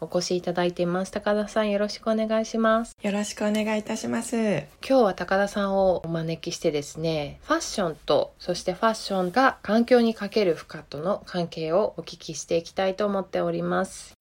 [0.00, 1.12] お越しいただいています。
[1.12, 2.96] 高田さんよろしくお願いします。
[3.02, 4.36] よろしくお願いいたします。
[4.36, 14.14] 今日は高田さんをお招きしてですねファッションとそしてファッションが環境にかける負荷との関係をお聞きしていきたいと思っております。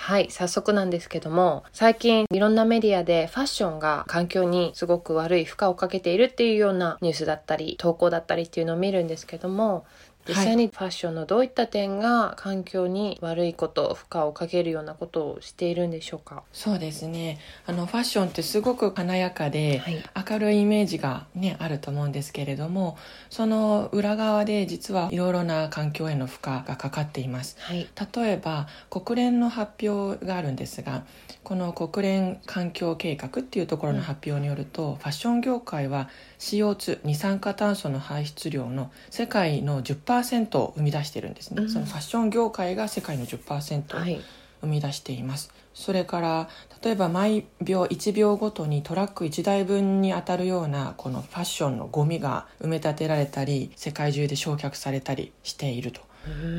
[0.00, 9.84] はい早速なんですけども最近いろんなメディアでファッションが環境にすごく悪い負荷をかけているっていうようなニュースだったり投稿だったりっていうのを見るんですけども
[10.28, 16.42] 実際にファッションのどういった点が環境に悪いこと負荷をかけるようなことをしているんでしょうか？
[16.52, 17.38] そうですね。
[17.66, 22.96] あのファッションってすごく華やかで、はい、明るいイメージがねあると思うんですけれども
[23.30, 31.04] その裏側で実はいろいろな環境への負荷がかかっています、はい、例えば国連の発表があるんですが
[31.42, 44.20] この国連環境計画っていうところの発表によると、うん、ファッション業界は CO2 二酸化炭素の排出量の世界の10%を生み出してるんですね、うん、そのファッション業界が世界の10%を
[44.60, 46.48] 生み出しています、はい、それから
[46.82, 56.00] 例えば毎秒1秒ごとにトラック1台分に当たるようなこのファッションのゴミが埋め立てられたり世界中で焼却されたりしていると。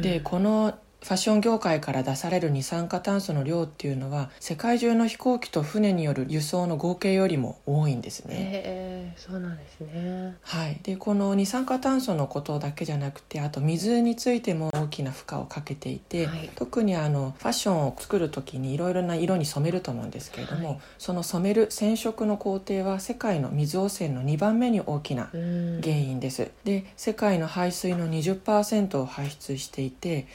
[0.02, 8.36] でこのファッション業界から出される二酸化炭素の量っていうのは世界中の飛行機と船による輸送の合計よりも多いんですね。
[8.38, 10.36] えー、そうなんですね。
[10.42, 10.80] はい。
[10.84, 26.52] でこの二酸化炭素のことだけじゃなくてあと水についても大きな負荷をかけていて、はい、特にあのファッションを作る時にいろいろな色に染めると思うんですけれども、はい、その染める染色の工程は世界の水汚染の2番目に大きな原因です。
[26.66, 30.28] で世界の排水の20%を排出していて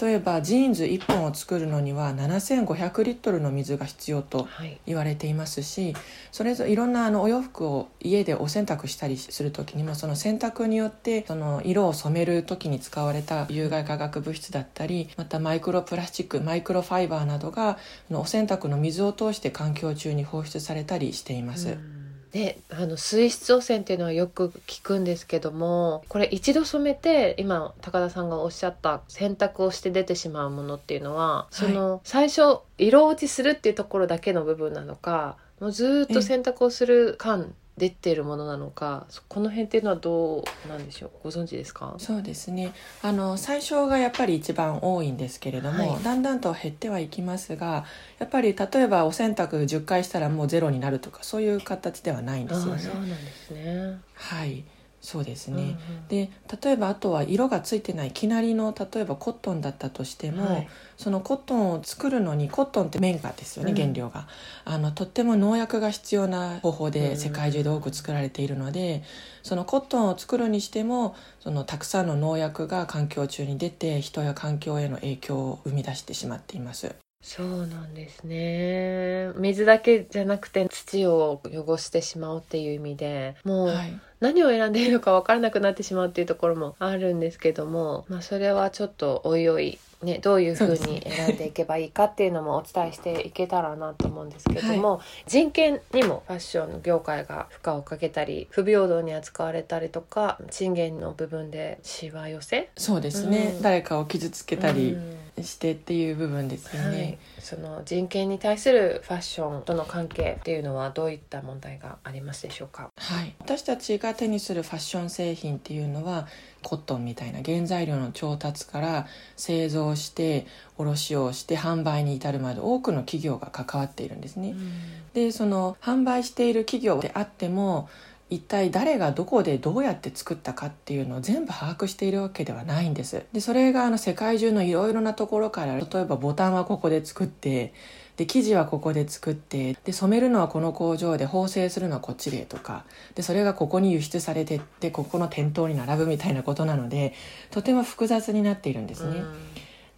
[0.00, 4.48] 例えばジーンズ1本を作るのには7500リットルの水が必要と
[4.86, 6.02] 言われていますし、はい、
[6.32, 17.78] それぞれいろんなあのお洋服を家でお洗濯したりする時にもその洗濯によってその色を染める時に使われた有害化学物質だったりまたマイクロプラスチックマイクロファイバーなどが
[18.10, 21.70] お洗濯の水を通して環境中に放出されたりしています。
[21.70, 21.93] うん
[22.34, 41.10] ね、あの水質汚染っていうのはよく聞くんですけどもこれ一度染めて今高田さんがおっしゃった洗濯をして出てしまうものっていうのは、その最初色落ちするっていうところだけの部分なのかもうずっと洗濯をする間出ているものなのかこの辺っていうのはどうなんでしょう？
[41.24, 41.94] ご存知ですか？
[41.98, 42.72] そうですね。
[43.02, 47.84] あの最初がやっぱり一番多いんですけれども、はい、だんだんと減ってはいきますが
[48.18, 52.80] やっぱり例えばお洗濯10回したらもうゼロになるとかそういう形ではないんですよね。
[52.80, 53.98] そうなんですね。
[54.14, 54.64] はい
[55.04, 55.76] そうですね、うんうん、
[56.08, 56.30] で
[56.62, 64.26] 例えばあとは色がついてないきなりの例えばコットンだったとしても、はい、そのコットンを作るのにコットンって綿花ですよね、うん、原料が。
[64.64, 69.02] あのとっても農薬が必要な方法で世界中で多く作られているので、うん、
[69.42, 76.94] そのコットンを作るにしてもそのたくさんの農薬が環境中に出て人や環境への影響を生み出してしまっています
[77.26, 79.32] そうなんですね。
[79.36, 83.98] 水だけじゃなくて土を汚してしまうっていう意味でもう、はい。
[84.20, 102.68] 何を選んでいいのか分からなくなってしまうっていうところもあるんですけども、まあ、それはちょっとおいおいね、どういうふうに選んでいけばいいかっていうのもお伝えしていけたらなと思うんですけども、はい、人権にもファッション業界が負荷をかけたり不平等に扱われたりとか賃金の部分でしわ寄せ？
[102.76, 104.94] そうですね、うん、誰かを傷つけたり
[105.42, 116.28] してっていう部分ですよね、はい、その人権に対するファッションとの関係っていうのはどういった問題がありますでしょうか、はい、私たちが手にするファッション製品っていうのは
[116.62, 120.46] コットンみたいな原材料の調達から製造して
[120.78, 124.50] 卸をして販売に至るまで多くの企業が関わっているんですね。
[124.50, 124.72] うん、
[125.12, 127.88] でその販売している企業であっても
[128.30, 133.24] 一体誰がどこでどうやって作ったかっていうのを全部把握しているわけではないんです。
[133.32, 137.74] でそれがあの世界中のいろいろなところから例えばボタンはここで作って
[138.16, 142.84] で生地はここで作ってで染めるのはこの工場で縫製するのはこっちでとか
[143.14, 147.12] でそれがここに輸出されてでここの店頭に並ぶみたいなことなので
[147.50, 149.22] とても複雑になっているんですね。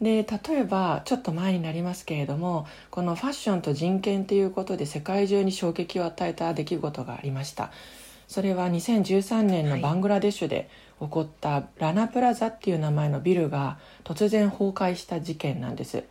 [0.00, 7.70] で例えばちょっと前になりますけれどもこのファッションと人権ということで世界中に衝撃を与えた出来事がありました
[8.28, 10.68] それは2013年のバングラデシュで
[11.00, 16.04] 起こったラナプラザっていう名前のビルが突然崩壊した事件なんです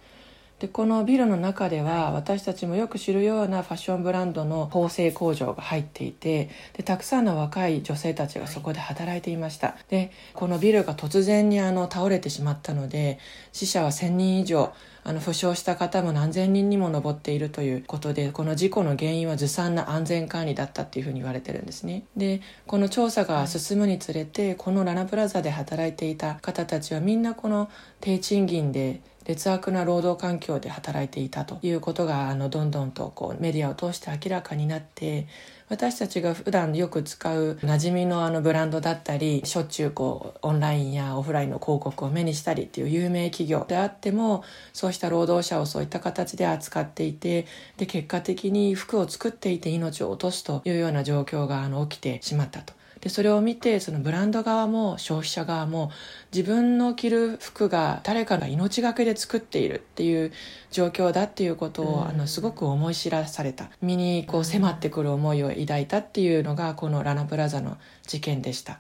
[0.59, 9.75] でこのビルの中では私たちもよく知るようなファッションブランドの縫製工場が入っていてでたくさんの若い女性たちがそこで働いていました。
[9.89, 13.19] でこのビルが突然にあの倒れてしまったので
[13.51, 14.73] 死者は1000人以上
[15.03, 22.05] あの負傷した方も何千人にも上っているということでこの事故の原因はずさんな安全管理だったっていうふうに言われてるんですね。
[22.15, 27.69] でこの調査が進むにつれてこのラナプラザで働いていた方たちはみんなこの
[27.99, 35.27] 低賃金で劣悪な労働環境で働いていたということがあのどんどんとこうメディアを通して明らかになって
[35.67, 44.43] 私たちが普段よく使う馴染みのあのブランドだったりしょっちゅうこうオンラインやオフラインの広告を目にしたりっていう有名企業であっても
[44.73, 47.47] そうした労働者をそういった形で扱っていて
[47.77, 52.73] で結果的に服を作っていて命を落とすというような状況があの起きてしまったと。
[53.05, 55.91] でそれを見てそのブランド側も消費者側も
[56.33, 60.33] 自分の着る服が誰かが命がけで作っているっていう
[60.71, 68.79] 状況だっていうことを、あのすごく思い知らされた身にこう迫ってくる思いを抱いたっていうのがこのラナプラザの事件でした。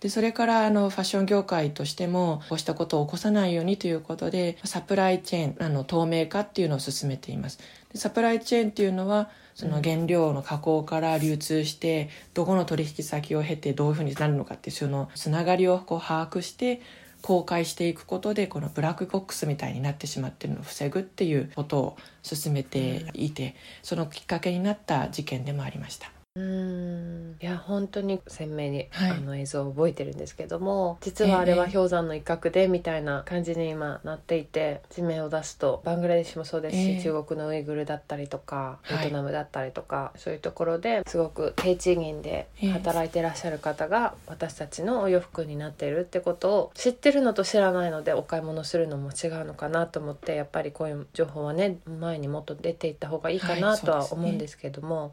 [0.00, 7.58] でそれからあのファッション業界としてもこうしたことを起こさないようにということでサプライチェーンあの透明化っていうのを進めています
[7.92, 16.82] でサプライチェーンっていうのはその原料の加工から流通してどこの取引先を経てどういうふうになるのかっていうそのつながりをこう把握して
[17.22, 26.15] 公開していくことでこのブラックボックスみたいになってしまってるのを防ぐっていうことを進めていてそのきっかけになった事件でもありました。
[26.36, 27.36] うん。
[27.40, 55.02] いや本当に鮮明に、はい、あの映像を覚えてるんですけども実はあれは氷山の一角でみたいな感じに今なっていて地名を出すとバングラデシュもそうですし、えー、中国のウイグルだったりとかベトナムだったりとか、はい、そういうところですごく低賃金で働いてらっしゃる方が私たちのお洋服になっているってことを知ってるのと知らないのでお買い物するのも違うのかなと思ってやっぱりこういう情報はね前にもっと出ていった方がいいかなとは思うんですけども。
[55.02, 55.10] はい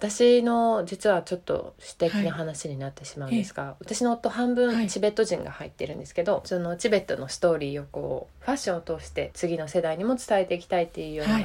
[0.00, 11.40] 私の実はちょっと私的な話になってしまうんですが、はい、私の夫半分チベット人が入ってるんですけど、はい、そのチベットのストーリーをこうファッションを通して次の世代にも伝えていきたいっていうような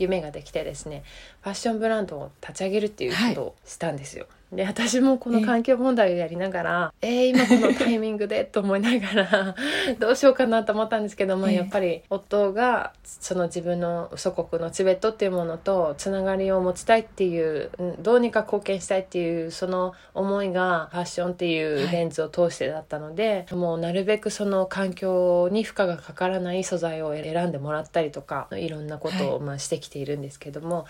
[0.00, 1.04] 夢ができてですね、
[1.42, 4.26] ファッションブランドを立ち上げるっていうことをしたんですよ。
[4.52, 9.54] で私もこの環境問題をやりながらえー、今このタイミングでと思いながら
[10.00, 17.70] どうしようかなと思ったんですけど、まあ、やっぱり夫がその自分の祖国のチベットっていうものとつながりを持ちたいっていう
[18.00, 30.86] どうにか貢献したいっていうその思いがファッションっていうレンズを通してだったので、はい、もうなるべくその環境に負荷がかからない素材を選んでもらったりとかいろんなことをまあしてきているんですけども、はい、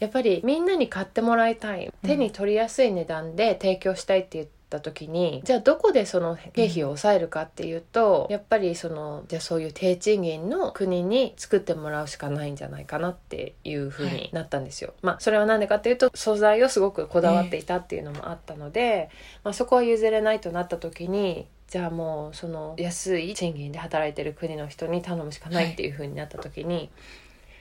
[0.00, 1.90] やっぱりみんなに買ってもらいたい。
[2.04, 14.90] 手に取りやすい値段で提供したいって言った時にじゃあどこでその経費を抑えるかっていうと、やっぱりそのじゃあそういう低賃金の国に作ってもらうしかないんじゃないかなっていうふうになったんですよ。
[14.90, 26.90] はい、まあそれは何でかっていうと素材をすごくこだわっていたっていうのもあったので、えー、まあ、そこは譲れないとなった時にじゃあもうその安い賃金で働いてる国の人に頼むしかないっていうふうになった時に、はい、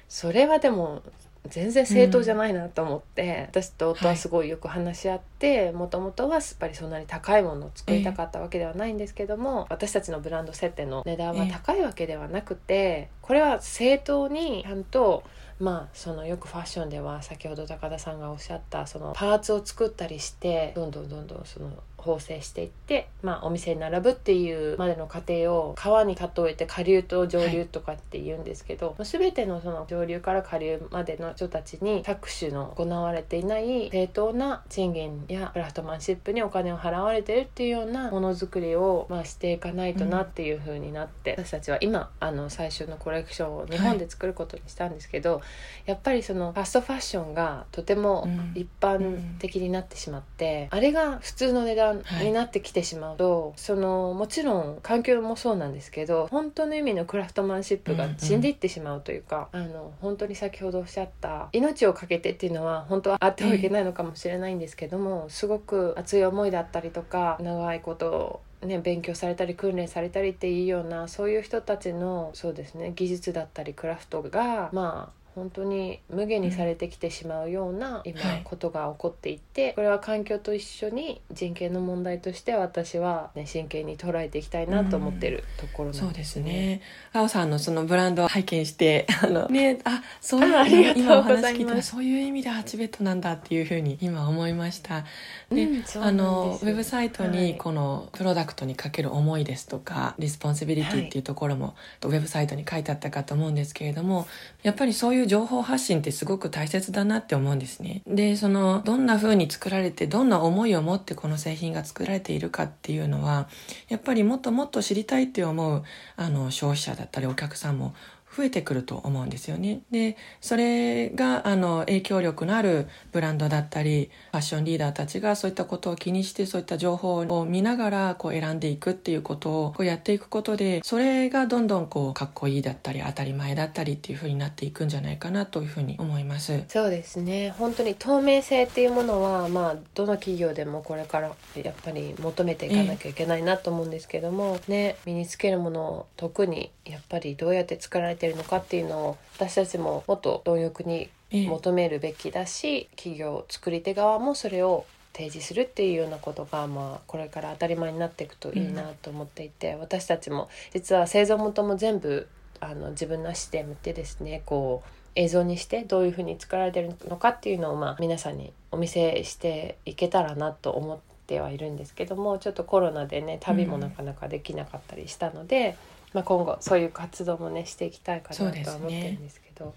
[0.08, 1.04] それはでも
[1.50, 15.24] 全然正当じゃないなと思って、うん、私と夫はすごいよく話し合ってもともとはやっぱりそんなに高いものを作りたかったわけではないんですけども、えー、私たちのブランド設定の値段は高いわけではなくて、えー、これは正当にちゃんと
[15.60, 45.42] まあそのよくファッションでは先ほど高田さんがおっしゃったそのパーツを作ったりしてどんどんどんどんその縫製していって、まあ、お店に並ぶっていうまでの過程を川に例えて下流と上流とかって言うんですけど、はい、全てのその上流から下流までの人たちに搾取の行われていない正当な賃金やクラフトマンシップにお金を払われてるっていうようなものづくりを、まあ、していかないとなっていう風になって、うん、私たちは今あの最初のコレクションを日本で作ることにしたんですけど、はい、
[45.88, 86.08] やっぱりそのファストファッションがとても一般的になってしまって、うん、あれが普通の値段になってきてしまうと、はい、そのもちろん環境もそうなんですけど本当の意味のクラフトマンシップが死んでいってしまうというか、うんうん、あの本当に先ほどおっしゃった命を懸けてっていうのは本当はあってはいけないのかもしれないんですけども、すごく熱い思いだったりとか長いことね、勉強されたり訓練されたりっていうようなそういう人たちのそうですね技術だったりクラフトがまあ本当に無限にされてきてしまうような今ことが起こっていて、これは環境と一緒に人権の問題として私は、ね、真剣に捉えていきたいなと思ってるところなんですね。
[86.08, 86.82] そうですね。
[87.14, 95.06] タオさんのそのブランドを拝見してあのねあそういう今お話聞いたらそういう意味でハチベットなんだっていうふうに今思いました。
[95.52, 101.72] で、うん、あのウェブサイトにこのプロダクトにかける思いですとか、 responsibility っていうところも、は
[102.06, 104.28] い、ウェブサイトに書いてあったかと思うんですけれども
[104.64, 108.02] やっぱりそういう情報発信ってすごく大切だなって思うんですね。
[108.08, 113.48] でそのどんな風に作られてどんな思いを持ってこの製品が作られているかっていうのは
[113.90, 115.84] やっぱりもっともっと知りたいって思う
[116.16, 117.94] あの消費者だったりお客さんも
[118.38, 119.82] 増えてくると思うんですよね。
[119.90, 136.64] で、それがあの影響力のあるブランドだったり、ファッションリーダーたちがそういったことを気にしてそういった情報を見ながらこう選んでいくっていうことをこうやっていくことで、それがどんどんこうかっこいいだったり当たり前だったりっていうふうになっていくんじゃないかなというふうに思います。
[136.68, 137.56] そうですね。
[137.58, 162.28] 本当に透明性っていうものはまあどの企業でもこれからやっぱり求めていかなきゃいけないなと思うんですけども、ね身につけるものを特にやっぱりどうやって作られててるのかっていうのを私たちももっと貪欲に求めるべきだし、企業作り手側もそれを提示するっていうようなことが、まあ、これから当たり前になっていくといいなと思っていて、うん、私たちも実は製造元も全部
[162.60, 175.78] あの自分の足で向ってですねこう映像にしてどういうふうに作られてるのかっていうのを、まあ、皆さんにお見せしていけたらなと思ってはいるんですけどもちょっとコロナでね旅もなかなかできなかったりしたので。
[175.92, 179.76] うんまあ、今後そういう活動もねしていきたいかなとは思ってるんですけど。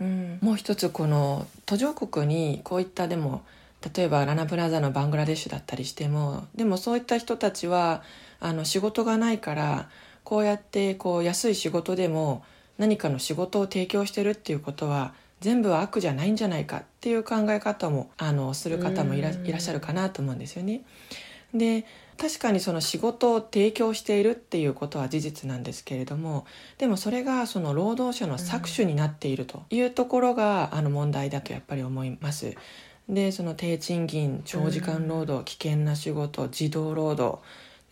[0.00, 3.42] う、ね、うん、もう一つこの途上国にこういったでも
[3.94, 8.02] 例えばラナプラザのバングラデシュだったりしてもでもそういった人たちは
[8.40, 9.90] あの仕事がないから
[10.24, 12.42] こうやってこう安い仕事でも
[12.78, 20.80] 何かの仕事を提供してるっていうことは全部は悪じゃないんじゃないかっていう考え方もあのする方もいらっしゃるかなと思うんですよね。
[21.52, 21.84] で
[22.22, 26.46] 確かにその仕事を提供しているっていうことは事実なんですけれども
[26.78, 32.54] でもそれがその労働者の搾取になっているというところが、あの問題だとやっぱり思います。
[33.08, 37.40] でその低賃金長時間労働、危険な仕事児童労働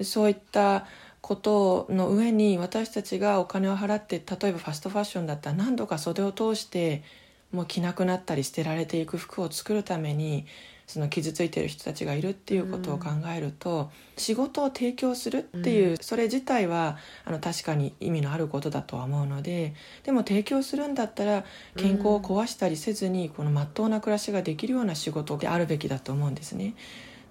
[0.04, 0.86] そういった
[1.20, 7.02] ことの上に私たちがお金を払って例えばファストファッションだったら何度か袖を通して
[7.50, 10.46] もう着なくなったり捨てられていく服を作るために
[10.90, 21.44] その傷ついてる人たちがいるっていうことを考えると、うん、仕事を提供するっていう、うん、それ自体はあの確かに意味のあることだとは思うのででも提供するんだったら
[21.76, 26.74] 健康を壊したりせずに、このまっとうな暮らしができるような仕事であるべきだと思うんですね。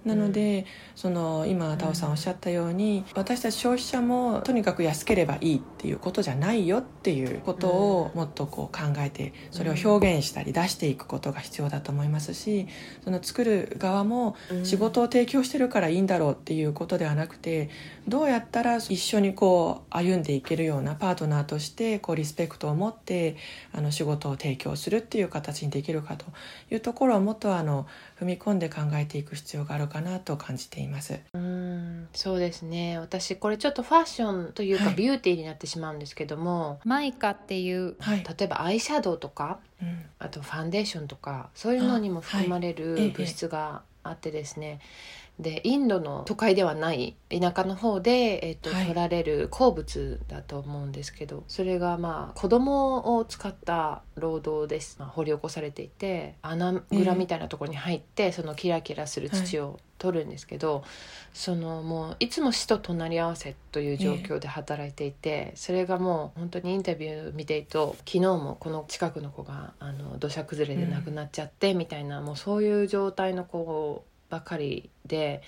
[0.06, 0.66] なので、うん、
[0.96, 12.68] その今タオさんおっしゃったように、うん、私たち消費者もとにかく安ければいいっていうことじゃないよっていうことをもっとこう考えてそれを表現したり出していくことが必要だと思いますし
[13.04, 17.70] その作る側も仕事を提供してるからいいんだろうっていうことではなくて
[18.08, 23.36] どうやったら一緒にこう歩んでいけるようなパートナーとしてこうリスペクトを持って
[23.74, 26.26] あの仕事を提供するっていう形にできるかと
[26.72, 27.88] いうところをもっとあの
[28.20, 31.20] 踏み込んで考えていく必要があるかなと感じています。
[31.34, 33.00] うんそうですね。
[33.00, 44.80] 私これちょっとファッションというか、ビューティーになってしまうんですけどもマイカっていう、はい、例えばアイシャドウとか、うん、あとファンデーションとかそういうのにも含まれる物質があってですね、
[45.40, 60.84] でインドの都会ではない田舎の方で、えーと、はい、取られる鉱物だと思うんですけどそれがまあ子供を使った労働です、まあ、掘り起こされていて穴蔵みたいなところに入って、えー、そのキラキラする土を取るんですけど、はい、
[61.34, 75.42] そのもういつも死と隣り合わせという状況で働いていて、えー、それがもう本当にインタビュー見ていると昨日もこの近くの子があの土砂崩れで亡くなっちゃって、みたいなもうそういう状態の子ばかりで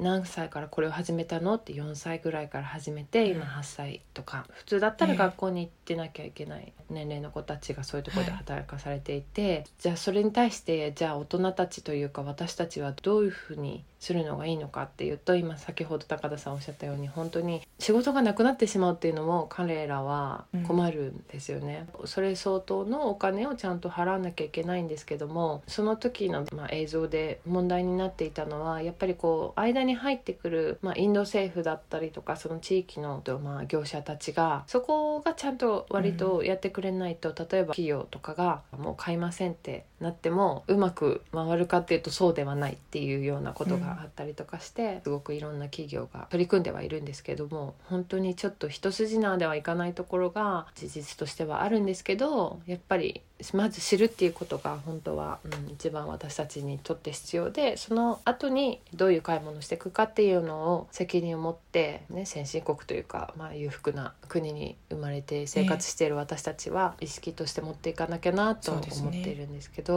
[0.00, 1.54] 何歳からこれを始めたの？
[1.54, 4.46] って4歳ぐらいから始めて今8歳とか。
[4.52, 53.22] 普通だったら学校に行ってなきゃいけない年齢の子たちがそういうところで働かされていて、はい、じゃあそれに対してじゃあ大人たちというか私たちはどういうふうにするのがいいのかっていうと今先ほど高田さんおっしゃったように本当に仕事がなくなってしまうっていうのも彼らは困るんですよね、うん、それ相当のお金をちゃんと払わなきゃいけないんですけどもその時の、まあ、映像で問題になっていたのはやっぱりこう間に入ってくる、まあ、インド政府だったりとかその地域の、まあ、業者たちがそこがちゃんと割とやってくれないと、うん、例えば企業とかがもう買いませんってなってもうまく回るかっていうとそうではないっていうようなことがあったりとかして、すごくいろんな企業が取り組んではいるんですけども本当にちょっと一筋縄ではいかないところが事実としてはあるんですけどやっぱり
[53.54, 69.89] まず知るっていうことが本当は、うん、一番私たちにとって必要でその後にどういう買い物していくかっていうのを責任を持って、ね、先進国というか、まあ、裕福な国に生まれて生活している私たちは意識として持っていかなきゃなと思っているんですけど。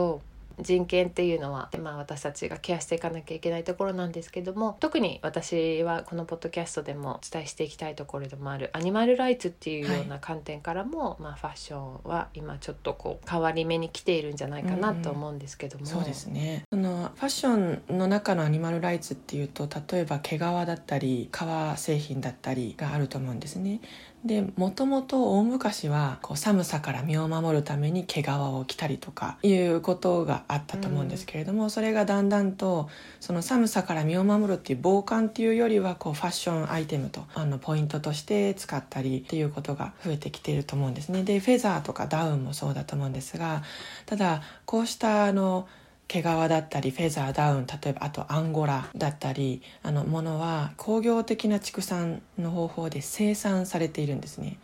[0.60, 16.64] 人権っていうのは、まあ、私たちがケアしていかなきゃいけないところなんですけども特に私はこのポッドキャストでもお伝えしていきたいところでもあるアニマルライツっていうような観点からも、はい、まあ、ファッションは今ちょっとこう変わり目に来ているんじゃないかなと思うんですけども、うん、そうですね。
[16.70, 23.80] そのファッションの中のアニマルライツっていうと例えば毛皮だったり革製品だったりがあると思うんですね
[24.24, 32.88] でもともと大昔はこう寒さから身を守るために毛皮を着たりとかいうことがあったと思うんですけれども、うん、それがだんだんと
[33.20, 41.22] その寒さから身を守るっていう防寒っていうよりはこうファッションアイテムとあのポイントとして使ったりっていうことが増えてきていると思うんですね。
[41.22, 43.62] でフェザーとかダウンもそうだと思うんですが
[44.06, 45.68] ただこうしたあの
[46.14, 54.58] 毛皮だったりフェザーダウン例えばあとアンゴラだったりあのものは工業的な畜産の方法で生産されているんですね。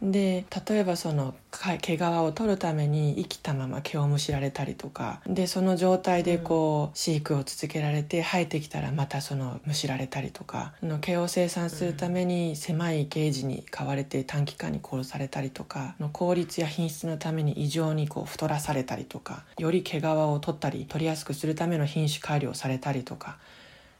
[0.00, 1.34] で例えばその
[1.80, 23.38] 毛皮を取るために生きたまま毛をむしられたりとかでその状態でこう、飼育を続けられて生えてきたらまたそのむしられたりとかの毛を生産するために狭いケージに飼われて短期間に殺されたりとかの効率や品質のために異常にこう太らされたりとかより毛皮を取ったり取りやすくするための品種改良されたりとか。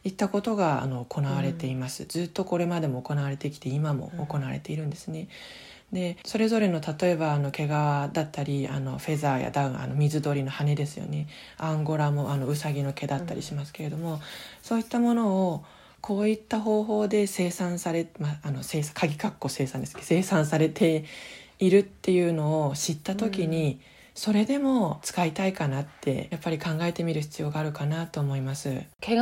[0.05, 5.29] いったことがあの行われています、うん、ずっとこれまでも行われてきて今も行われているんですね。
[5.93, 11.29] でそれぞれの例えばあの毛皮だったりあのフェザーやダウンあの水鳥の羽ですよね。
[11.57, 14.21] アンゴラもあのウサギの毛だったりしますけれども、うん、
[14.63, 15.65] そういったものを
[16.01, 21.05] こういった方法で生産され、まあ、あの生産鍵括弧生産ですけど生産されて
[21.59, 23.98] いるっていうのを知った時に、うん。
[24.19, 29.21] それでも使いたいかなってやっぱり考えてみる必要があるかなと思います毛皮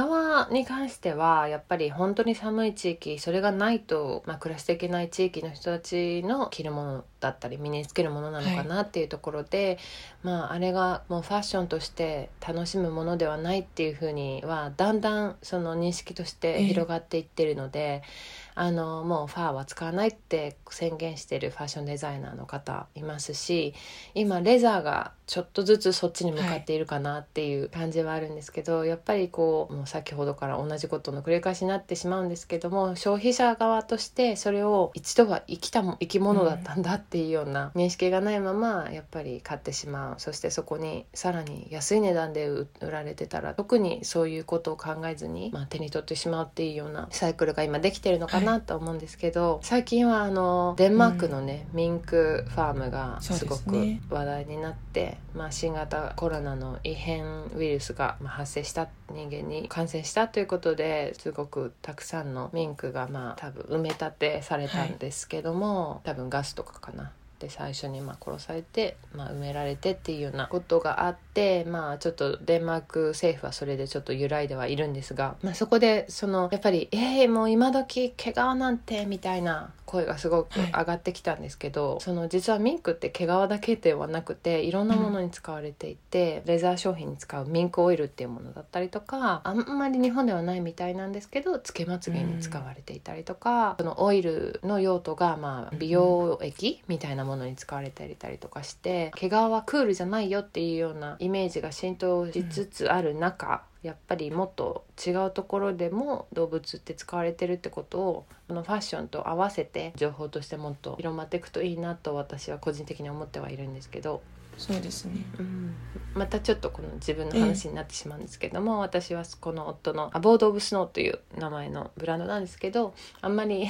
[0.50, 9.78] に関してはやっぱり本当に寒い地域それがないと、まあ、暮らしていけない地域の人たちの着るものだったり身につけるものなのかなっていうところで、はい、
[10.22, 17.80] まああれがもうファッションとして楽しむものではないっていうふうにはだんだんその認識として広がっていってるので。
[17.80, 23.74] えーあのもうファーは使わないって宣言してるファッションデザイナーの方いますし
[24.14, 40.14] 今レザーがちょっとずつそっちに向かっているかなっていう感じはあるんですけど、はい、やっぱりこうもう先ほどから同じことの繰り返しになってしまうんですけども消費者側としてそれを一度は生きた生き物だったんだっていうような認識がないままやっぱり買ってしまう。
[40.18, 53.62] そしてそこにさらに安い値段で売られてたら特にそういうことを考えずに、まあ、手に取ってしまうっていうようなサイクルが今できてるのかななと思うんですけど、最近はあのデンマークのね、うん、ミンクファームがすごく
[54.08, 67.12] 話題になって、まあ、新型コロナの異変ウイルスが発生した人間に感染したということですごくたくさんのミンクがまあ多分埋め立てされたんですけども、はい、多分ガスとかかな。
[67.38, 114.22] で最初にまあ殺されて、まあ、埋められてっていうようなことがあってまあちょっとデンマーク政府はそれでちょっと揺らいではいるんですが、まあ、そこでそのやっぱり「えー、もう今時毛皮なんて」みたいな声がすごく上がってきたんですけど、はい、その実はミンクって毛皮だけではなくていろんなものに使われていて、うん、レザー商品に使うミンクオイルっていうものだったりとかあんまり日本ではないみたいなんですけどつけまつげに使われていたりとか、うん、そのオイルの用途がまあ美容液みたいなものに使われてたりとかして毛皮はクールじゃないよっていうようなイメージが浸透しつつある中、やっぱりもっと違うところでも動物って使われてるってことをこのファッションと合わせて情報としてもっと広まっていくといいなと私は個人的に思ってはいるんですけど。
[114.58, 115.74] そうですね、うん、
[116.14, 123.68] またちょっとこの自分の話になってしまうんですけども、私はこの夫のアボード・オブ・スノーという名前のブランドなんですけどあんまり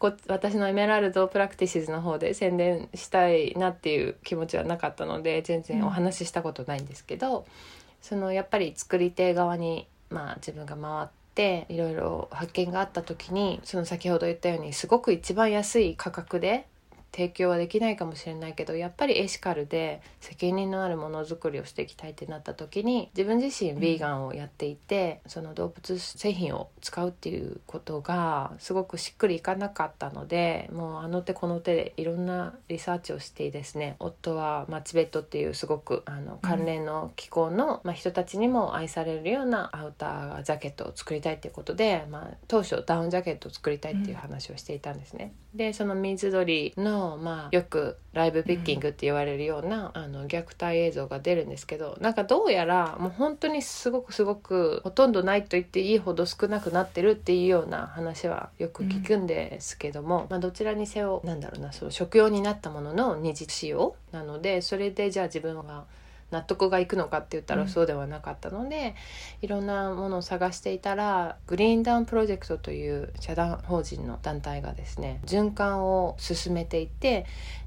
[0.00, 7.46] こ私のエメラルド・プラクティシズの方で宣伝したいなっていう気持ちはなかったので全然お話ししたことないんですけど、
[8.06, 16.68] そのやっぱり作り手側に、まあ、自分が回っていろいろ発見があった時にその先ほど言ったようにすごく一番安い価格で
[17.12, 45.32] 提供はできないかもしれないけどやっぱりエシカルで責任のあるものづくりをしていきたいってなった時に自分自身ヴィーガンをやっていて、その動物製品を使うっていうことがすごくしっくりいかなかったのでもうあの手この手でいろんなリサーチをしてですね夫は、まあ、チベットっていうすごくあの関連の機構の、まあ、人たちにも愛されるようなアウタージャケットを作りたいっていうことで、まあ、当初ダウンジャケットを作りたいっていう話をしていたんですね。
[45.54, 65.84] でその水鳥の、まあ、よくライブピッキングって言われるような、あの虐待映像が出るんですけどなんかどうやらもう本当にすごくすごくほとんどないと言っていいほど少なくなってるっていうような話はよく聞くんですけども、うん、まあ、どちらにせよなんだろうなその食用になったものの二次使用なのでそれでじゃあ自分が
[66.30, 68.94] 納得がいくのかって言ったらそうではなかったので、
[69.42, 77.26] うん、いろんなものを探していたらグリーンダウンプロジェクトという社団法人の団体がですね循環を進めていて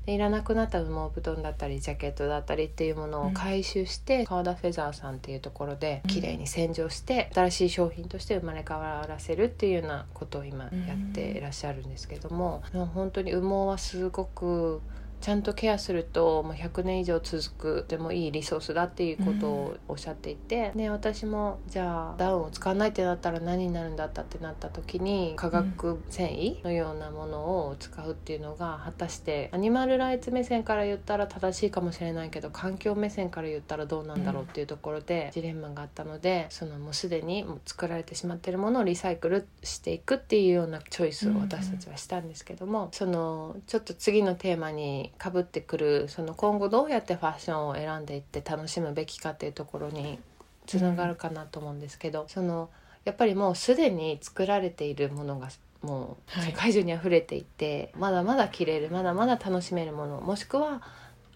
[0.10, 14.82] でいらなくなった羽毛布団だったりジャケットだったりっていうものを回収して、うん、川田フェザーさんっていうところで綺麗に洗浄して新しい商品として生まれ変わらせるっていうようなことを今やっていらっしゃるんですけども、うん、本当に羽毛はすごく
[15.22, 50.20] ちゃんとケアするともう100年以上続くでもいいリソースだっていうことをおっしゃっていて、うん、で私もじゃあダウンを使わないってなったら何になるんだったってなった時に化学繊維のようなものを使うっていうのが果たしてアニマルライツ目線から言ったら正しいかもしれないけど環境目線から言ったらどうなんだろうっていうところでジレンマがあったのでそのもうすでにもう作られてしまってるものをリサイクルしていくっていうようなチョイスを私たちはしたんですけども、そのちょっと次のテーマにかぶってくるその今後どうやってファッションを選んでいって楽しむべきかっていうところに
[50.66, 52.70] つながるかなと思うんですけど、うん、その
[53.06, 55.50] やっぱりもうすでに作られているものが
[55.82, 60.82] もう世界中にあふれていて、はい、まだまだ着れるまだまだ楽しめるものもしくは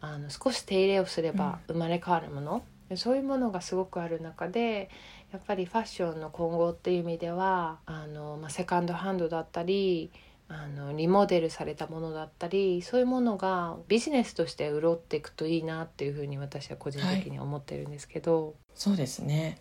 [0.01, 4.89] あの少し手入れをすれば生まれ変わるもの、うん、そういうものがすごくある中で
[5.31, 10.11] やっぱりファッションの今後っていう意味ではあの、まあ、セカンドハンドだったり
[10.53, 19.59] あのリモデルされたものだったりそういうものがビジネスとして潤っていくといいなっていうふうに私は個人的に思ってるんですけど、はい、そうですね。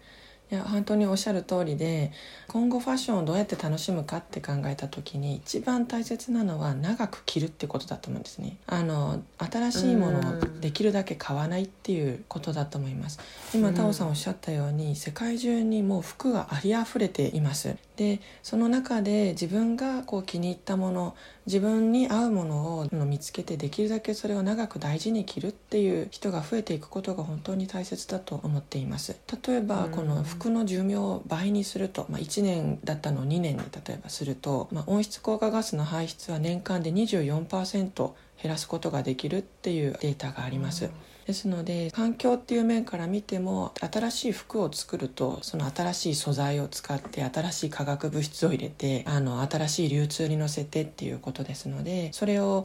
[0.53, 2.12] いや本当におっしゃる通りで
[2.47, 8.59] 今後ファッションをどうやって楽しむかって考えた時に一番大切なのは長く着るってことだと思うんですね。
[8.67, 13.19] あの新しいものをできるだけ買わないっていうことだと思います。
[13.55, 17.75] 今タオさんおっしゃったように世界中にもう服がありあふれています。
[17.97, 40.91] でその中で自分がこう気に入ったもの自分に合うものを見つけてできるだけそれを長く大事に着るっていう人が増えていくことが本当に大切だと思っています例えばこの服の寿命を倍にすると、まあ、1年だったのを2年に例えばすると、まあ、温室効果ガスの排出は年間で24%減らすことができるっていうデータがあります。
[41.27, 52.65] ですので環境っていう面から見ても新しい服を作るとその新しい素材を使って新しい化学物質を入れてあの新しい流通に乗せてっていうことですのでそれを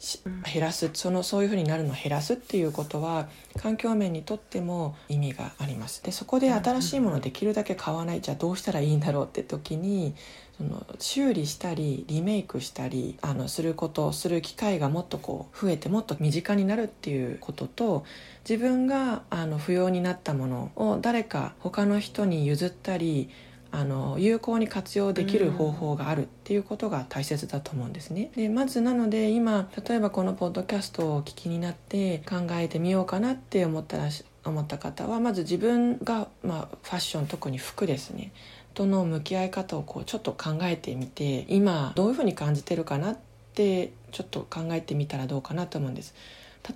[0.52, 6.02] 減らすそのそういうふうになるのを減らすっていうことは環境面にとっても意味があります。
[6.02, 10.14] でそこで新しいものをできるだけ買わないじゃあどうしたらいいんだろうって時に
[10.58, 18.04] その修理したりリメイクしたりあのすることする機会がもっとこう増えてもっと身近になるっていうことと
[18.48, 23.30] 自分があの不要になったものを誰か他の人に譲ったり
[23.70, 28.30] あの有効に活用できる方法があるっていうことが大切だと思うんですね。
[28.34, 34.08] でまずなので今例えばこのポッドキャストをお聞きになって考えてみようかなって思ったら
[34.44, 38.32] 思った方はまず自分が、まあ、ファッション特に服ですね
[38.78, 43.16] との向き合い方をこうちょっと考えてみて今どういうふうに感じてるかなっ
[43.52, 46.14] てちょっと考えてみたらどうかなと思うんです。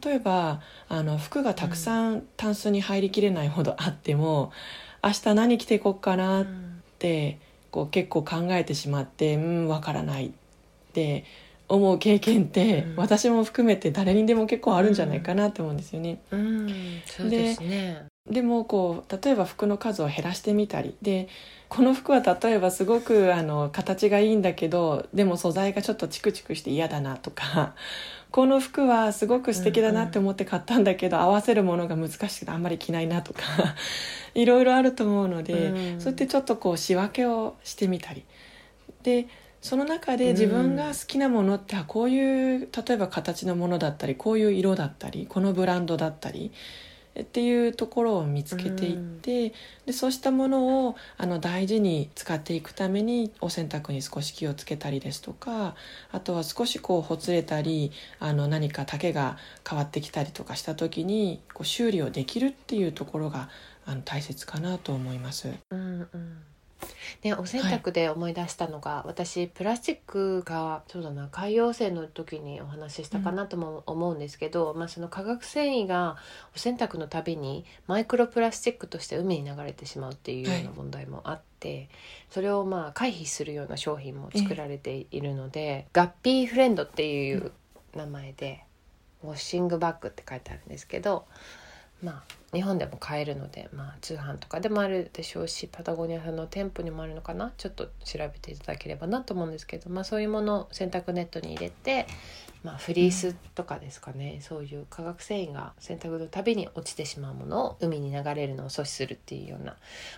[0.03, 4.53] 例えばあの服がたくさんタンスに入りきれないほどあっても、
[5.05, 6.47] うん、明日何着ていこうかなっ
[6.99, 7.38] て、
[7.71, 10.31] こう結構考えてしまってうんわからないっ
[10.93, 11.25] て
[11.69, 16.21] 思う経験って、うん、私も含めて誰にでも結構あるんじゃないかなと思うんですよね。
[16.33, 16.69] うん、
[17.07, 20.94] そうですねでもこう例えば服の数を減らしてみたり。
[21.02, 21.28] で
[21.68, 27.74] この服は例えばすごくあの形がいいんだけどでも素材がちょっとチクチクして嫌だなとか。
[28.30, 31.22] この服はすごく素敵だなって思って買ったんだけど、うん。
[31.22, 33.42] うん、合わせるものが難しくてあんまり着ないなとか。
[34.35, 38.24] いろいろあると思うので、うん、そうやってちょっとこう仕分けをしてみたり。
[39.02, 39.28] で
[39.61, 46.52] その中で自分が好きなものって、うん、こういう例えば形のものだったりこういう色だったりこのブランドだったり
[47.20, 49.20] っていうところを見つけていって、うん、
[49.87, 55.75] でそうしたものをあの大事に使っていくためにお洗濯に少し気をつけたりですとか
[56.11, 59.37] あとは少しこうほつれたりあの何か丈が
[59.68, 63.51] 変わってきたりとかした時にこう修理をできるっていうところが
[63.85, 65.53] あの大切かなと思います。
[65.70, 66.52] うんうん
[67.23, 76.16] ね、お洗濯で思い出したのが、はい、私プラスチックがそうだな海洋性の時にお話ししたかなとも思うんですけど、うん、まあ、その化学繊維が
[76.55, 81.88] お洗濯のたびにマイクロプラスチックとして海に流れてしまうっていうような問題もあって、はい、
[82.31, 87.53] それをまあ回避するような商品も作られているので、ガッピーフレンドっていう
[87.95, 88.64] 名前で、
[89.25, 91.27] ウォッシングバッグって書いてあるんですけど
[92.03, 97.53] まあ日本でも買えるので、まあ、通販とかでもあるでしょうしパタゴニアさんの店舗にもあるのかな？
[97.57, 102.07] ちょっと調べていただければなと思うんですけど、まあ、そういうものを洗濯ネットに入れて、
[102.62, 109.77] まあ、フリースとかですかね、うん、そういう化学繊維が洗濯のたびに落ちてしまうものを海に流れるのを阻止するっていうような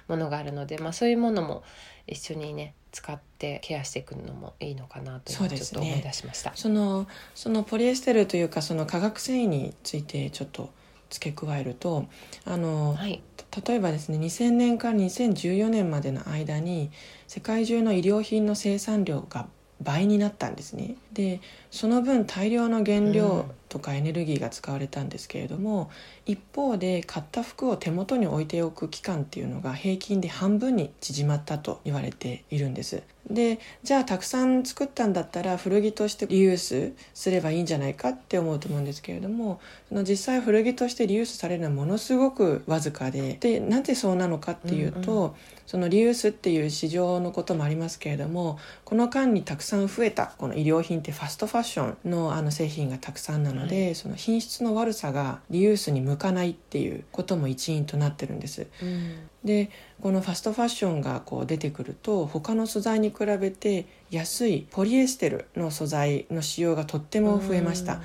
[0.09, 1.62] ものがあるので、まあ、そういうものも
[2.09, 6.53] 一緒にね使ってケアしていくのもいいのかなとちょっと思い出しました。
[6.55, 10.70] そ、ね、のそのポリエステルというかその化学繊維についてちょっと
[11.14, 12.07] 付け加えると
[12.44, 13.22] あの、はい、
[13.66, 16.90] 例えばですね2000年から2014年までの間に
[17.27, 19.46] 世界中の医療品の生産量が
[19.81, 20.96] 倍になったんですね。
[21.12, 21.40] で
[21.74, 25.90] その分大量の原料とかエネルギーが使われたんですけれども、
[26.24, 33.02] うん、一方で買った服を手元に置いておく期間っていうのが平均で半分に縮まったと言われているんです。
[33.30, 45.32] でじゃあたくさん作ったんだったら古着としてリユースすればいいんじゃないかって思うと思うんですけれどもその実際古着としてリユースされるのはものすごくわずかででなぜそうなのかっていうと、うんうん、
[45.66, 58.66] そのリユースっていう市場のこともありますけれどもこの間にたくさん増えたこの医療品ってファストファッションのあの製品がたくさんなので、はい、その品質の悪さがリユースに向かないっていうことも一因となってるんです。
[58.83, 68.00] うんでこのファストファッションがこう出てくると他の素材に比べて安いポリエステルの素材の使用がとっても増えました。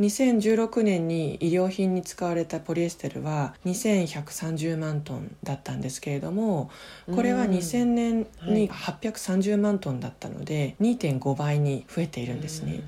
[0.00, 6.70] 2016年に医療品に使われたポリエステルは2130万トンだったんですけれども
[7.12, 12.82] これは2000年に830万トンだったので2.5倍に増えているんですね。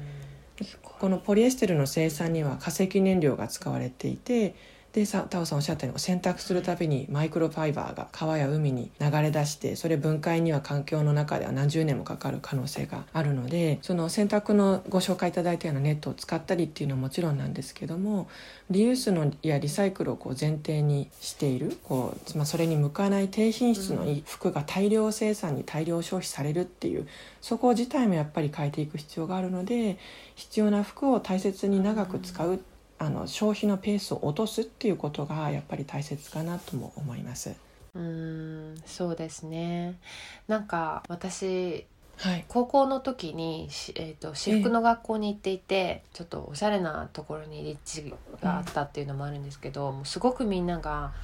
[0.83, 4.55] このポリエステルの生産には化石燃料が使われていて
[4.93, 18.29] でさタオさんおっしゃったように洗濯するたびにマイクロファイバーが川や海に流れ出してそれ分解には環境の中では何十年もかかる可能性があるのでその洗濯のご紹介いただいたようなネットを使ったりっていうのはもちろんなんですけども
[18.69, 27.07] リユースのやリサイクルをこう前提にしているこう、まあ、それに向かない低品質の服が大量生産に大量消費されるっていう
[27.41, 29.99] そこ自体もやっぱり変えていく必要があるので
[30.35, 32.61] 必要な服を大切に長く使う
[33.03, 37.55] あの消費のペースを落とすっていうことがやっぱり大切かなとも思います。
[37.95, 39.99] うんそうですね。
[40.47, 41.87] なんか私
[42.19, 51.15] はい、高校の時に、えーと、私服の学校に行っていて、ちょっとおしゃれなところに立地があったっていうのもあるんですけど、うん、もうすごくみんなが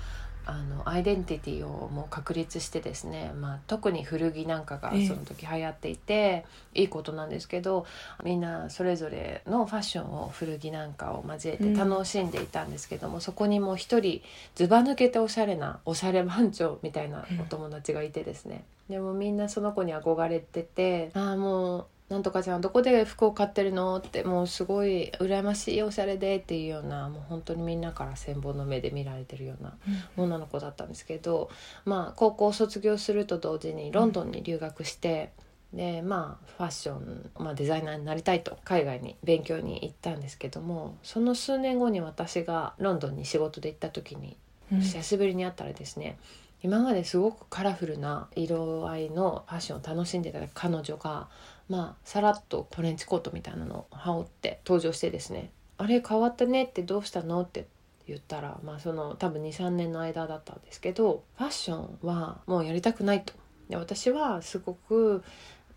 [0.47, 7.85] あのアイデンティティをもう確立してですね、まあ、特に古着なんかがその時流行っていて、いいことなんですけど
[8.23, 14.23] みんなそれぞれのファッションを古着なんかを交えて楽しんでいたんですけども、うん、そこにもう一人
[14.55, 29.75] ずば抜けておしゃれなおしゃれ番長みたいなお友達がいてですね、でもみんなその子に憧れててああもうなんとかちゃんどこで服を買ってるのってもうすごい羨ましいおしゃれでっていうようなもう本当にみんなから羨望の目で見られてるような
[30.17, 31.51] 女の子だったんですけど、
[31.85, 35.33] うん、まあ高校卒業すると同時にロンドンに留学して、
[35.73, 44.37] うん、でまあファッション、まあ、デザイナーになりたいと海外に勉強に行ったんですけどもその数年後に私がロンドンに仕事で行った時に
[44.71, 46.19] 久しぶりに会ったらですね、
[46.63, 51.29] 今まですごくカラフルな色合いのファッションを楽しんでた彼女が
[51.69, 57.67] まあさらっとトレンチコートみたいなのを羽織って登場してですね「あれ変わったねってどうしたの?」って
[58.07, 63.33] 言ったらまあその多分23年の間だったんですけどファッションはもうやりたくないと。
[63.69, 65.25] で私はすごく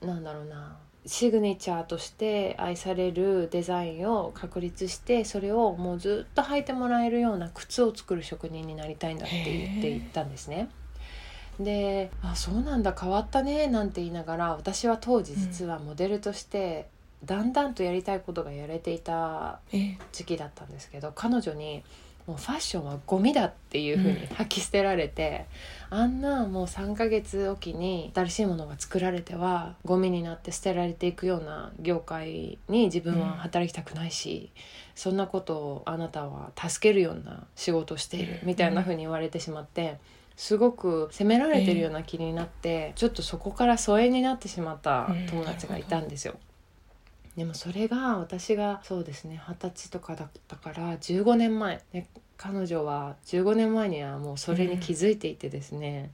[0.02, 10.70] なんだろうなシグネチャーとして愛されるデザインを確立してそれをもうずっと履いてもらえるような靴を作る職人になりたいんだって言って言ったんですね。
[11.60, 16.88] で「あそうなんだ変わったね」なんて言いながら私は当時実はモデルとして、
[17.26, 19.60] だんだんとやりたいことがやれていた
[20.12, 21.84] 時期だったんですけど彼女に
[22.30, 25.48] もうファッションはゴミだっていうふうに吐き捨てられて、
[25.90, 34.62] うん、あんなもう3ヶ月おきに新しいものが作られてはゴミになって捨てられていくような業界に自分は働きたくないし、うん、
[34.94, 39.98] そんなことをあなたは助けるような仕事をしているみたいなふうに言われてしまって。
[40.40, 46.36] すごく責められてるような気になって、えー、ちょっとそこから疎遠になってしまった友達がいたんですよ。
[47.36, 56.10] でもそれが私がそうですね二十歳とかだったから15年前、ね、彼女は15年前にはもうそれに気づいていてですね、うん、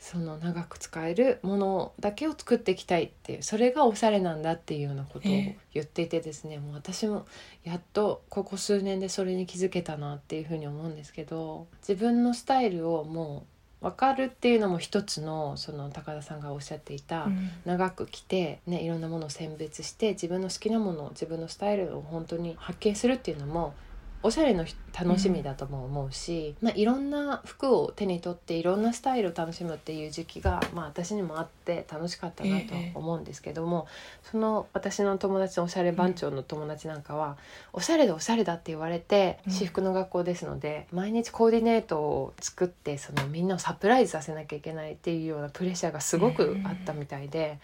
[0.00, 5.32] その長く使えるものだけを作っていきたいっていうそれがおしゃれなんだっていうようなことを
[5.72, 7.24] 言っていてですね、もう私も
[7.62, 13.49] やっとここ数年でそれに気づけたなっていうふうに思うんですけど自分のスタイルをもう
[13.80, 23.74] 分かるっていうのも一つのその高田さんがおっしゃっていた、うん、長く着て、ね、いろんなものを選別して自分の好きなもの自分のスタイルを本当に発見するっていうのも
[24.22, 33.86] おしゃれの楽しみだとも思うし、うん、まあ、いろんな服を手に取っていろんなスタイルを楽しむっていう時期が、まあ、私にもあって楽しかったなと思うんですけども、
[34.24, 37.34] えー、その私の友達のおしゃれ番長の友達なんかは、うん、
[37.74, 47.58] おしゃれでおしゃれだって言われて私服の学校ですので、うん、毎日コーディネートを作ってそのみんなをサプライズさせなきゃいけないっていうようなプレッシャーがすごくあったみたいで。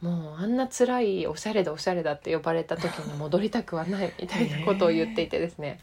[0.00, 5.80] もうあんな辛いおしゃれでおしゃれだって呼ばれた時に戻りたくはないみたいなことを言っていてですね。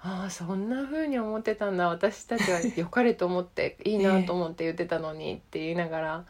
[0.00, 1.88] ああそんな風に思ってたんだ。
[1.88, 6.24] 私たちは良かれと思っていいなと思って言ってたのにって言いながら、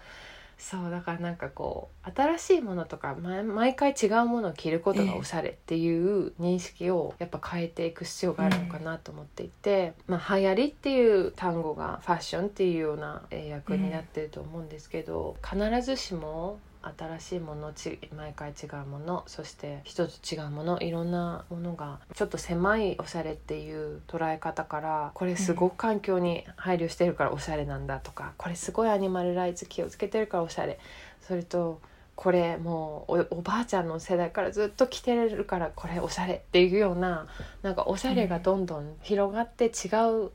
[0.59, 16.59] そうだからなんかこう新しいものとか毎回違うものを着ることがおしゃれっていう認識をやっぱ変えていく必要があるのかなと思っていて、まあ、流行りっていう単語がファッションっていうような役になってると思うんですけど、必ずしも
[16.99, 30.79] 新しいものち毎回違うものそして一つ違うものいろんなものがちょっと狭いおしゃれっていう捉え方からこれすごく環境に配慮してるからおしゃれなんだとか、これすごいアニマルライツ気をつけてるからおしゃれ。
[31.21, 31.81] それと
[32.15, 37.27] これもうおばあちゃんの世代からずっと着てるからこれおしゃれっていうような
[37.63, 39.71] なんかおしゃれがどんどん広がって違う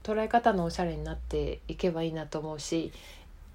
[0.03, 2.93] 捉え方のおしゃれになっていけばいいなと思うし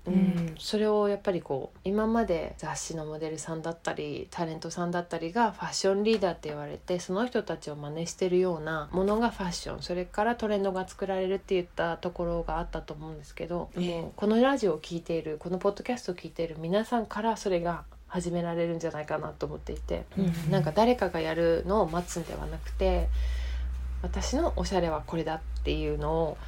[0.06, 23.08] うん、それをやっぱりこう今まで雑誌のモデルさんだったりタレントさんだったりがファッションリーダーって言われてその人たちを真似してるようなものがファッションそれからトレンドが作られるって言ったところがあったと思うんですけど、もうこのラジオを聴いているこのポッドキャストを聴いている皆さんからそれが始められるんじゃないかなと思っていて、うん、なんか誰かがやるのを待つんではなくて
[24.02, 26.38] 私のおしゃれはこれだっていうのを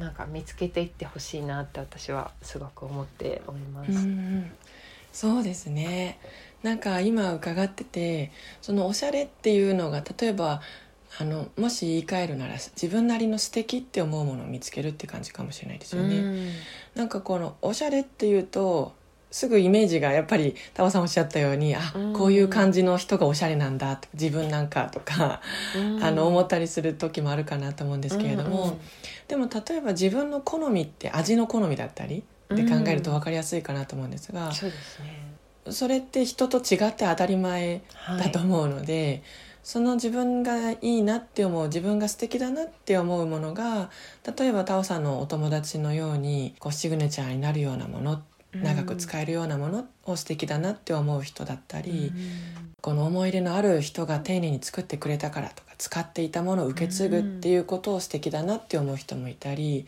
[0.00, 3.92] なんか見つけていってほしいなって私はすごく思っております。
[3.92, 4.50] うん
[5.12, 6.20] そうですね
[6.62, 8.30] なんか今伺ってて
[8.62, 10.60] そのおしゃれっていうのが例えば
[11.18, 16.20] あのもし言い換えるなら自分なりの素敵って思うものを見つけるって感じかもしれないですよね。
[16.20, 16.50] ん
[16.94, 18.94] なんかこのおしゃれっていうと
[19.30, 21.80] すぐイメージがやっぱりタオさんおっしゃったようにあ
[22.14, 25.40] こういう感じの人がおしゃれなんだ自分なんかとか
[26.02, 28.78] あの思ったりする時もあるかなと思うんですけれども
[29.28, 34.50] でも例えば自分の好みって味の好みだったりって考えると分かりやすいかなと思うんですが
[35.70, 37.82] それって人と違って当たり前
[38.18, 39.06] だと思うので。
[39.06, 43.90] はいその自分がいいなって思う自分が素敵だなって思うものが
[44.38, 48.22] 例えばタオさんのお友達のようにこうシグネチャーになるようなものっ
[48.54, 52.12] 長く使えるようなものを素敵だなって思う人だったり、
[52.80, 59.86] この思い入れのある人が丁寧に作ってくれたからとか使っていたものを受け継ぐっていうことを素敵だなって思う人もいたり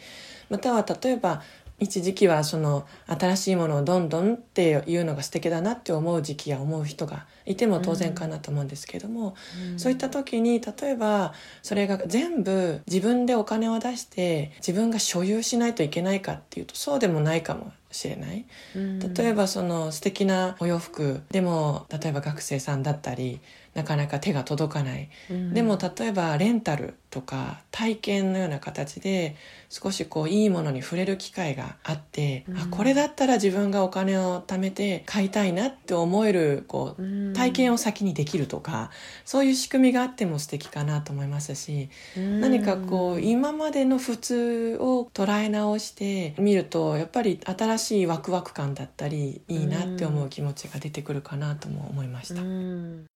[0.50, 1.42] または例えば
[1.78, 9.34] 一時期はその新しいものをどんどんっていうのが素敵だなって思う時期や思う人がいても当然かなと思うんですけども、
[9.72, 23.40] うん、そういった時に例えばそれが全部自分でお金を出して自分が所有しないといけないかっていうとそうでもないかもしれない、うん、例えばその素敵なお洋服でも例えば学生さんだったり
[23.74, 29.36] なかなか手が届かない、うん、でも例えばレンタルとか体験のような形で
[29.70, 37.02] 少しこういいものに触れる機会があって、うん、あこれだったら自分がお金を貯めて買いたいなって思えるこう
[37.34, 38.90] 体験を先にできるとか
[39.24, 52.42] そういう仕組みがあっても素敵かなと思いますし、何かこう今までの普通を捉え直してみるとやっぱり新しいワクワク感だったりいいなって思う気持ちが出てくるかなとも思いました。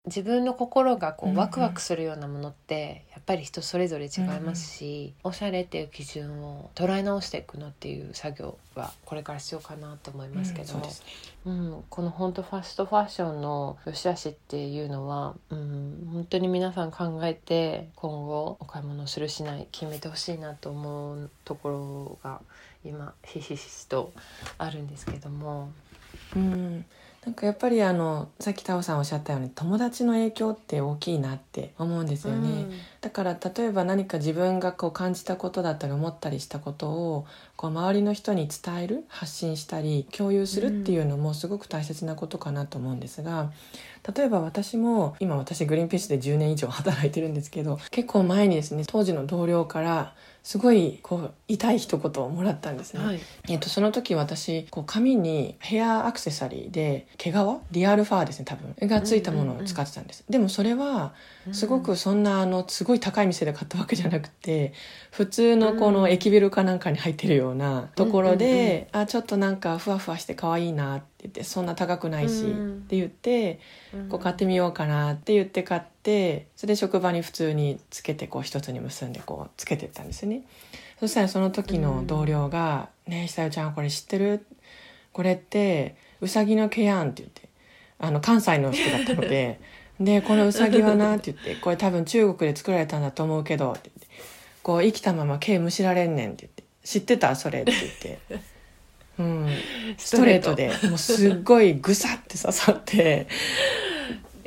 [0.06, 10.88] 自分の心がこうワクワクするようなものってやっぱり人それぞれ違いますし、うん、おしゃれっていう基準を捉え直していくのっていう作業はこれから必要かなと思いますけど、うん、ね
[11.46, 22.40] うん、この本当ファストファッションの良し悪しっていうのは、うん、本当に皆さん考えて今後お買い物するしない決めてほしいなと思うところが
[22.84, 24.12] 今ひしひしと
[24.58, 25.70] あるんですけども。
[26.34, 26.84] うん
[27.26, 43.50] なんかやっぱりあのさっきタオさんおっしゃったように友達の影響って大きいなって思うんですよね、うん、だから例えば何か自分がこう感じたことだったり思ったりしたことをこう周りの人に伝える発信したり共有するっていうのもすごく大切なことかなと思うんですが
[44.14, 50.14] 例えば私も今私グリーンピースで10年以上働いてるんですけど結構前にですね当時の同僚から
[50.46, 57.34] すごいこう痛い一言をもらったんですね、はい、えっと、その時私こう髪にヘアアクセサリーで毛皮？
[57.72, 58.76] リアルファーですね多分。
[58.88, 61.14] がついたものを使ってたんです、うんうんうん、でもそれは
[61.52, 64.72] すごくそんなあのすごい高い店で買ったわけじゃなくて
[65.10, 72.54] 普通のこの駅ビルかなんかに入ってるようなところで、あちょっとなんかふわふわして可愛いなって言ってそんな高くないし、っ
[72.88, 73.60] て言って、
[74.08, 80.42] こう買ってみようかなって言って買ってそれで職場に普通につけてこう一つに結んでこうつけてったんですね。
[81.00, 84.44] そしたらその時の同僚が「ねえ久代ちゃんこれ知ってる？
[85.12, 87.48] これってうさぎの毛やん」って言って
[87.98, 89.60] あの関西の人だったので
[90.00, 94.08] 「でこのうさぎはな」って言って「これ多分中国で作られたんだと思うけど」って言って
[94.62, 98.56] 「こう生きたまま毛むしられんねん」って言って「知ってたそれ」って言って。
[99.18, 99.48] うん、
[99.96, 103.26] ストレートでもうすっごいぐさって刺さって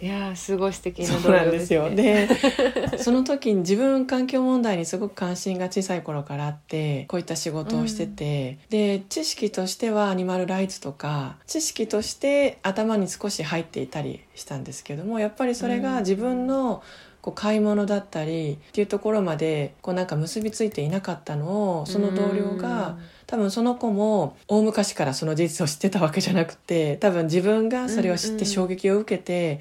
[0.02, 1.90] いやすごい素敵なそうなんですよ。
[1.90, 2.30] で
[2.98, 16.82] その時に自分環境問題にすごく関心が小さい頃からあってこういった仕事をしてて、うん、で知識としてはアニマルライツとか知識として頭に少し入っていたりしたんですけどもやっぱりそれが自分の
[17.22, 22.98] こう買い物だったりっていうところまでこうなんか結びついていなかったのをその同僚が、
[23.28, 29.60] 多分その子も大昔からその事実を知ってたわけじゃなくて多分自分がそれを知って衝撃を受けて、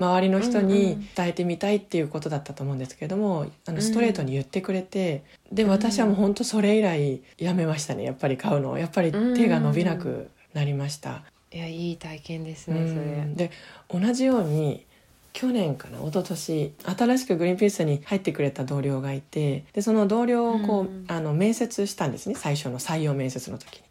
[0.00, 5.22] 周りの人に伝えてみたいっていうことだったと思うんですけれども、あのストレートに言ってくれて、
[5.52, 11.22] で私はもう本当それ以来やめましたねやっぱり買うのやっぱり手が伸びなくなりました。
[11.52, 13.48] いやいい体験ですね、それ。
[13.48, 13.50] で
[13.88, 14.86] 同じように
[15.32, 23.82] 去年かな一昨年新しくグリーンピースに入ってくれた同僚がいてでその同僚をこう、うん、あの面接したんですね最初の採用面接の時に。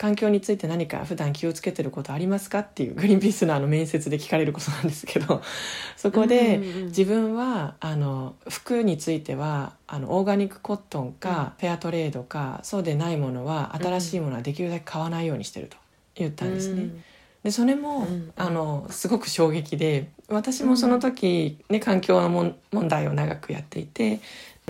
[0.00, 5.42] 環境について何か普段気をつけてることありますかっていうグリーンピースのあの面接で聞かれることなんですけど
[5.94, 15.76] そこで自分はあの服についてはあのオーガニックコットンかフェアトレードかそうでないものは新しいものはできるだけ買わないようにしてると
[16.14, 16.88] 言ったんですね。
[17.42, 24.20] でそれも、うん、あのすごく衝撃で私もその時、ね、環境の問題を長くやっていて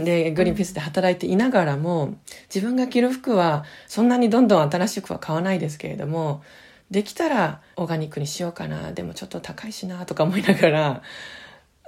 [0.04, 2.14] でグリーンピースで働いていながらも
[2.52, 6.42] 自分が着る服はそんなにどんどん新しくは買わないですけれども
[6.90, 11.02] できたらオーガニックにしようかなでもちょっと高いしなとか思いながら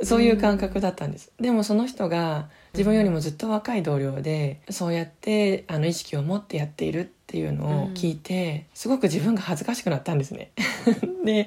[0.03, 10.51] そういう感覚だったんです、でもその人が自分よりもずっと若い同僚でそうやってあの意識を持ってやっているっていうのを聞いて、すごく自分が恥ずかしくなったんですね。
[11.25, 11.47] で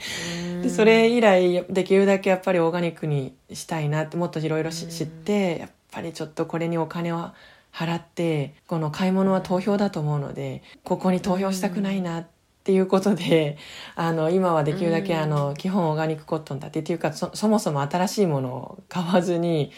[0.63, 7.31] でそれ以来できるだけやっぱりオーガニックにしたいなってもっといろいろ知ってやっぱりちょっとこれにお金を
[7.73, 12.27] 払ってこの買い物は投票だと思うのでここに投票したくないなっ
[12.65, 13.59] っていうことで
[13.95, 19.71] あの今はできるだけあの、基本オーガニックコットンだってっていうかそもそも新しいものを買わずに、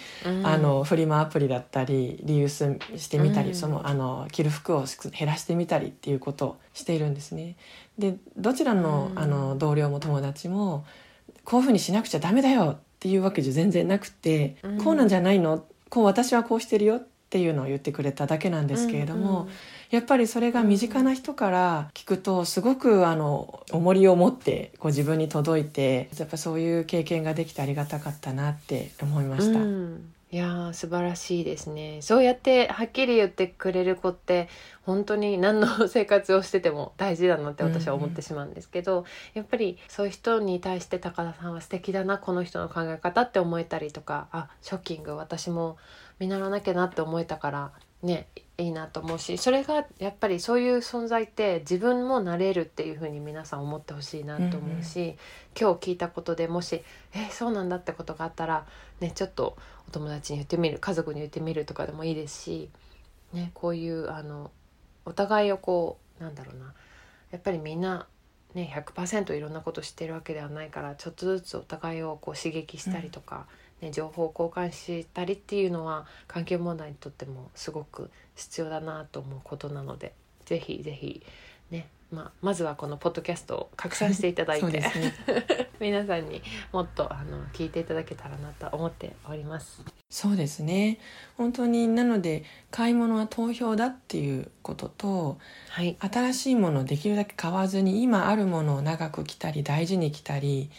[0.43, 7.57] あのフリマアプリだったりリユースしてみたり、そのあの着る服を減らしてみたりっていうことをしているんですね。
[7.97, 10.85] でどちらの,、あの同僚も友達も
[11.43, 19.41] こういうふうにしなくちゃダメだよっていうわけじゃ全然なくて、こうなんじゃないのこう私はこうしてるよっていうのを言ってくれただけなんですけれども。
[19.41, 19.53] うんうん
[19.89, 29.59] やっぱりそれが身近な人から聞くとすごくあの重りを持ってこう自分に届いてやっぱそういう経験ができてありがたかったなって思いました。
[29.59, 32.01] うんいや素晴らしいですね。
[32.01, 34.49] そうやってはっきり言ってくれる子って
[34.81, 39.05] 本当に何の生活をしてても大事だなって私は思ってしまうんですけど、うん、
[39.35, 45.77] やっぱりそういう人に対して高田さんは素敵だなこの人の考え方って思えたりとかあショッキング私も
[46.19, 47.71] 見習わなきゃなって思えたから
[48.03, 55.15] ねいいなと思うしそれがやっぱりそういう存在って自分もなれるっていうふうに皆さん思ってほしいなと思うし、うんうん、
[55.59, 58.65] 今日聞いたことでもし「えそうなんだ」ってことがあったら、
[58.99, 59.57] ね、ちょっと
[59.87, 62.69] お友達に言ってみる家族に言ってみるとかでもいいですし、
[63.33, 64.51] ね、こういうあの
[65.05, 66.73] お互いをこうなんだろうな。
[67.31, 68.07] やっぱりみんな
[68.53, 73.47] ね100%いろんなこと知ってるわけではないからちょっとずつお互いをこう刺激したりとか、
[73.81, 80.13] ね、情報を交換したりっていうのは環境問題にとってもすごく必要だなと思うことなので
[80.45, 81.23] ぜひぜひ
[81.69, 85.13] ねまあ、まずはこのポッドキャストを拡散していただいて、ね、
[85.79, 86.41] 皆さんに
[86.71, 89.81] もっとあの聞いていただけたらなと思っております。
[90.09, 90.99] そうですね
[91.35, 95.37] 本当になので買い物は投票だっていうことと、
[95.69, 100.69] はい、新しいものをできるだけ買わずに今あるものを長く着たり大事に着たり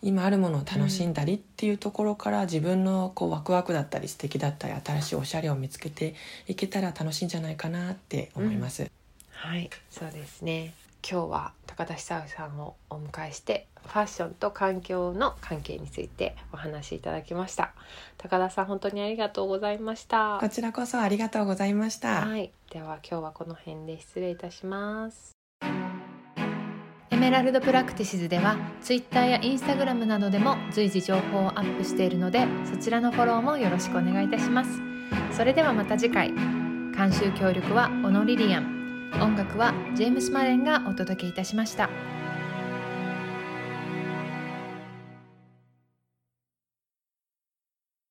[0.00, 6.14] 今あるものを楽しんだりっていうところから、自分のこうワクワクだったり素敵だったり新しいおしゃれを見つけて
[6.46, 8.84] いけたら楽しいんじゃないかなって思います。
[8.84, 8.97] うん
[9.38, 9.70] はい。
[9.88, 10.74] そうですね。
[11.08, 17.72] 今日は高田久夫さんをお迎えしてファッションと環境の関係についてお話しいただきました。
[18.16, 20.38] 高田さん本当にありがとうございました。
[20.40, 22.26] こちらこそありがとうございました。
[22.26, 22.50] はい。
[22.70, 25.36] では今日はこの辺で失礼いたします。
[27.10, 34.80] エメラルドプラクティシズでは Twitter や Instagram などでも随時情報をアップしているのでそちらのフォローもよろしくお願いいたします。
[35.30, 36.32] それではまた次回。
[36.96, 38.77] 監修協力はオノリリアン
[39.14, 41.90] 音楽はジェームス・マレンがお届けいたしました。